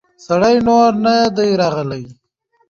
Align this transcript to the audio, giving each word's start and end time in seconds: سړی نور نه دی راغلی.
سړی 0.25 0.55
نور 0.67 0.91
نه 1.05 1.15
دی 1.35 1.49
راغلی. 1.61 2.03